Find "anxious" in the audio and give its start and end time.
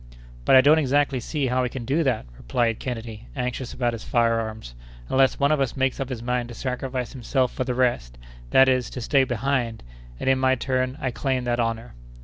3.35-3.71